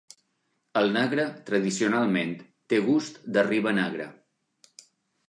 El 0.79 0.87
negre 0.93 1.25
tradicionalment 1.49 2.33
té 2.73 2.79
gust 2.87 3.21
de 3.37 3.45
riba 3.49 3.75
negra. 3.81 4.09